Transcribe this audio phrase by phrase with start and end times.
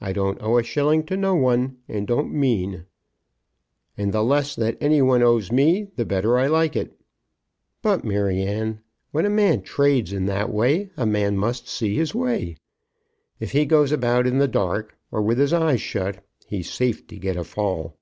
[0.00, 2.86] I don't owe a shilling to no one, and don't mean;
[3.94, 6.98] and the less that any one owes me, the better I like it.
[7.82, 12.56] But Maryanne, when a man trades in that way, a man must see his way.
[13.38, 17.18] If he goes about in the dark, or with his eyes shut, he's safe to
[17.18, 17.98] get a fall.